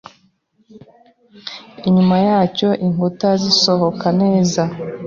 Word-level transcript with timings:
Inyuma 1.87 2.15
yacyo 2.27 2.69
inkuta 2.85 3.27
zisohoka 3.41 4.07
neza 4.21 4.63